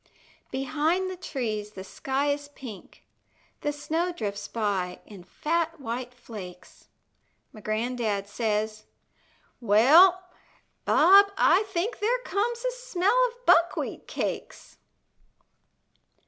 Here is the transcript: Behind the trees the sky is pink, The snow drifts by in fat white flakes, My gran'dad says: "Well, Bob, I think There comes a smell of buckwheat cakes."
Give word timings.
Behind 0.49 1.11
the 1.11 1.15
trees 1.15 1.73
the 1.73 1.83
sky 1.83 2.31
is 2.31 2.47
pink, 2.47 3.03
The 3.59 3.71
snow 3.71 4.11
drifts 4.11 4.47
by 4.47 4.99
in 5.05 5.23
fat 5.23 5.79
white 5.79 6.11
flakes, 6.11 6.87
My 7.53 7.61
gran'dad 7.61 8.27
says: 8.27 8.85
"Well, 9.59 10.23
Bob, 10.85 11.27
I 11.37 11.65
think 11.71 11.99
There 11.99 12.17
comes 12.25 12.65
a 12.65 12.71
smell 12.71 13.27
of 13.27 13.45
buckwheat 13.45 14.07
cakes." 14.07 14.77